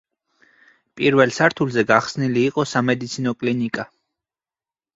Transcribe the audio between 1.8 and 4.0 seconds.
გახსნილი იყო სამედიცინო კლინიკა.